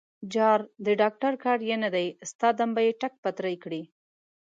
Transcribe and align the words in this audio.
_جار، 0.33 0.59
د 0.85 0.87
ډانګټر 0.99 1.33
کار 1.43 1.59
يې 1.69 1.75
نه 1.83 1.89
دی، 1.95 2.07
ستا 2.29 2.49
دم 2.57 2.69
به 2.75 2.81
يې 2.87 2.91
ټک 3.01 3.13
پتری 3.23 3.55
کړي. 3.63 3.81